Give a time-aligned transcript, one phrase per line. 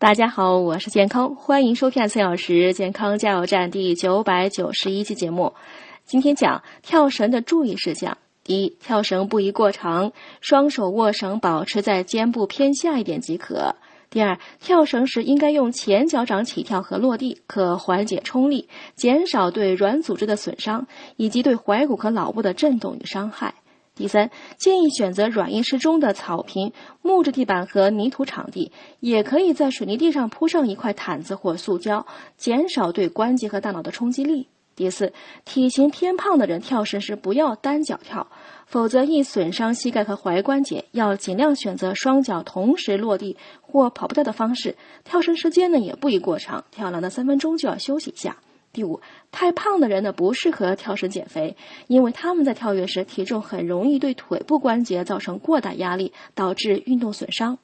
[0.00, 5.54] 大家好，我是健康，欢迎收看四小时健康加油站第九百九十一期节目。
[6.04, 13.74] 今天讲跳绳的注意事项：第一，跳绳不宜过长，双手握绳保持在肩部偏下一点即可。
[14.08, 20.86] 第二，跳绳时应该用前脚掌起跳和落地，可缓解冲力，减少对软组织的损伤，
[21.16, 23.52] 以及对踝骨和脑部的震动与伤害。
[23.98, 26.72] 第三，建议选择软硬适中的草坪、
[27.02, 28.70] 木质地板和泥土场地，
[29.00, 34.46] 也可以在水泥地上铺上一块毯子或塑胶，减少对关节和大脑的冲击力。
[34.76, 35.12] 第四，
[35.44, 38.28] 体型偏胖的人跳绳时不要单脚跳，
[38.66, 44.76] 否则易损伤膝盖和踝关节，要尽量选择双脚同时落地或跑步带的方式。
[45.02, 48.36] 跳绳时间呢也不宜过长，跳两到三分钟就要休息一下。
[48.78, 49.00] 第五，
[49.32, 51.56] 太胖的人呢不适合跳绳减肥，
[51.88, 57.58] 因为他们在跳跃时体重很容易对腿部关节造成过大压力，导致运动损伤。